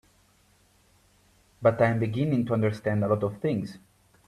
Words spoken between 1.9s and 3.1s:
beginning to understand a